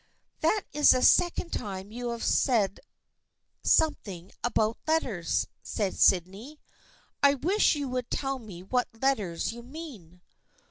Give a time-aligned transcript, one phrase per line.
[0.41, 2.79] "That is the second time you have said
[3.61, 6.59] some thing about letters," said Sydney."
[7.21, 10.21] I wish you would tell me what letters you mean."